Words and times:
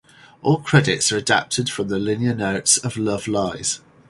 All 0.41 0.57
credits 0.57 1.11
are 1.11 1.17
adapted 1.17 1.69
from 1.69 1.87
the 1.89 1.99
liner 1.99 2.33
notes 2.33 2.79
of 2.79 2.97
"Love 2.97 3.27
Lies". 3.27 3.81